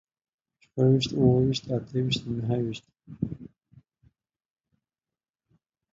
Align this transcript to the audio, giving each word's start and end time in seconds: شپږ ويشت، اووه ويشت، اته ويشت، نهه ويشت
شپږ 0.63 0.75
ويشت، 0.91 1.11
اووه 1.17 1.35
ويشت، 1.45 1.63
اته 1.75 1.93
ويشت، 2.03 2.21
نهه 2.37 2.57
ويشت 2.63 2.85